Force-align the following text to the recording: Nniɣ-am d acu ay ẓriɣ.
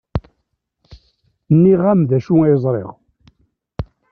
Nniɣ-am 1.53 2.01
d 2.09 2.11
acu 2.17 2.33
ay 2.43 2.55
ẓriɣ. 2.63 2.89